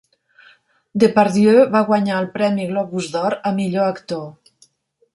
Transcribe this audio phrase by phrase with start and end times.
[1.03, 4.29] Depardieu va guanyar el premi Globus d'Or a millor actor.